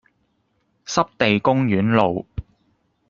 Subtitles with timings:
[0.83, 2.25] 濕地公園路